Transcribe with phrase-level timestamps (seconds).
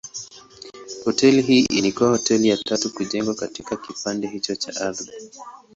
[1.05, 5.11] Hoteli hii ilikuwa hoteli ya tatu kujengwa katika kipande hicho cha ardhi.